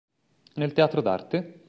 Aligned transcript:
Nel 0.55 0.73
Teatro 0.73 1.01
d'Arte? 1.01 1.59